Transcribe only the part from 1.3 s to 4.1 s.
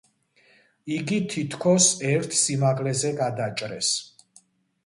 თითქოს ერთ სიმაღლეზე გადაჭრეს.